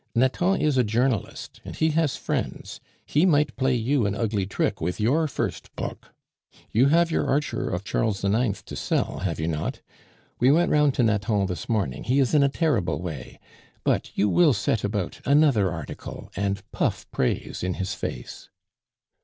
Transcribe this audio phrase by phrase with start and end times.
[0.15, 4.81] "Nathan is a journalist, and he has friends; he might play you an ugly trick
[4.81, 6.15] with your first book.
[6.71, 8.59] You have your Archer of Charles IX.
[8.63, 9.81] to sell, have you not?
[10.39, 13.39] We went round to Nathan this morning; he is in a terrible way.
[13.83, 18.49] But you will set about another article, and puff praise in his face."